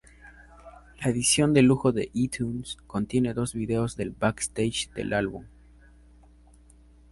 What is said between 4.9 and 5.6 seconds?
del álbum.